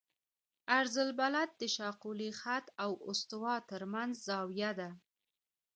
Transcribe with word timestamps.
عرض 0.75 0.95
البلد 1.05 1.49
د 1.61 1.63
شاقولي 1.75 2.29
خط 2.41 2.65
او 2.83 2.91
استوا 3.09 3.55
ترمنځ 3.71 4.11
زاویه 4.27 4.71
ده 4.79 4.89